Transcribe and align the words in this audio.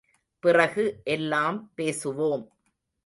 பிறகு 0.43 1.01
எல்லாம் 1.05 1.59
பேசுவோம். 1.77 2.45